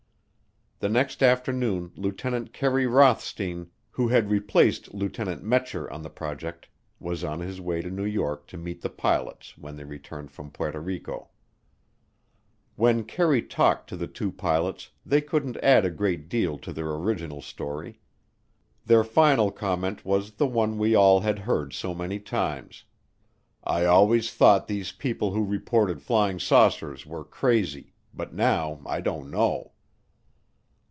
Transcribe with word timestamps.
The 0.81 0.89
next 0.89 1.21
afternoon 1.21 1.91
Lieutenant 1.95 2.53
Kerry 2.53 2.87
Rothstien, 2.87 3.67
who 3.91 4.07
had 4.07 4.31
replaced 4.31 4.95
Lieutenant 4.95 5.43
Metscher 5.43 5.87
on 5.93 6.01
the 6.01 6.09
project, 6.09 6.69
was 6.99 7.23
on 7.23 7.39
his 7.39 7.61
way 7.61 7.83
to 7.83 7.91
New 7.91 8.03
York 8.03 8.47
to 8.47 8.57
meet 8.57 8.81
the 8.81 8.89
pilots 8.89 9.55
when 9.59 9.75
they 9.75 9.83
returned 9.83 10.31
from 10.31 10.49
Puerto 10.49 10.79
Rico. 10.81 11.29
When 12.77 13.03
Kerry 13.03 13.43
talked 13.43 13.89
to 13.89 13.95
the 13.95 14.07
two 14.07 14.31
pilots, 14.31 14.89
they 15.05 15.21
couldn't 15.21 15.55
add 15.63 15.85
a 15.85 15.91
great 15.91 16.27
deal 16.27 16.57
to 16.57 16.73
their 16.73 16.89
original 16.89 17.43
story. 17.43 17.99
Their 18.83 19.03
final 19.03 19.51
comment 19.51 20.03
was 20.03 20.31
the 20.31 20.47
one 20.47 20.79
we 20.79 20.95
all 20.95 21.19
had 21.19 21.37
heard 21.37 21.73
so 21.73 21.93
many 21.93 22.17
times, 22.17 22.85
"I 23.63 23.85
always 23.85 24.33
thought 24.33 24.65
these 24.67 24.91
people 24.91 25.29
who 25.33 25.45
reported 25.45 26.01
flying 26.01 26.39
saucers 26.39 27.05
were 27.05 27.23
crazy, 27.23 27.93
but 28.15 28.33
now 28.33 28.81
I 28.87 28.99
don't 28.99 29.29
know." 29.29 29.73